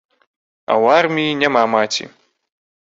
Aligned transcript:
А 0.69 0.71
ў 0.81 0.85
арміі 1.03 1.37
няма 1.45 1.63
маці. 1.77 2.05